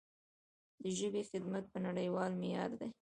د 0.81 0.83
ژبې 0.97 1.21
خدمت 1.29 1.63
په 1.73 1.77
نړیوال 1.87 2.31
معیار 2.41 2.71
دی. 2.79 2.89